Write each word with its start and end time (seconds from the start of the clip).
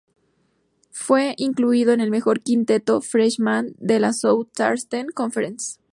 Fue 0.89 1.35
incluido 1.37 1.93
en 1.93 2.01
el 2.01 2.09
Mejor 2.09 2.39
Quinteto 2.41 3.01
freshman 3.01 3.75
de 3.77 3.99
la 3.99 4.13
Southeastern 4.13 5.11
Conference. 5.11 5.77